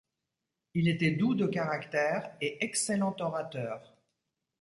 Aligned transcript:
Il 0.73 0.87
était 0.89 1.11
doux 1.11 1.35
de 1.35 1.45
caractère 1.45 2.35
et 2.41 2.65
excellent 2.65 3.15
orateur. 3.19 3.93